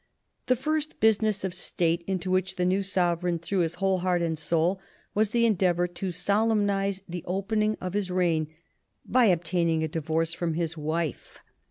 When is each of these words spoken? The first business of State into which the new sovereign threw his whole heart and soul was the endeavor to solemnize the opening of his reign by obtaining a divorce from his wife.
The 0.47 0.55
first 0.55 0.99
business 0.99 1.43
of 1.43 1.53
State 1.53 2.03
into 2.07 2.31
which 2.31 2.55
the 2.55 2.65
new 2.65 2.81
sovereign 2.81 3.37
threw 3.37 3.59
his 3.59 3.75
whole 3.75 3.99
heart 3.99 4.23
and 4.23 4.35
soul 4.35 4.81
was 5.13 5.29
the 5.29 5.45
endeavor 5.45 5.85
to 5.87 6.09
solemnize 6.09 7.03
the 7.07 7.23
opening 7.27 7.77
of 7.79 7.93
his 7.93 8.09
reign 8.09 8.47
by 9.05 9.25
obtaining 9.25 9.83
a 9.83 9.87
divorce 9.87 10.33
from 10.33 10.55
his 10.55 10.75
wife. 10.75 11.41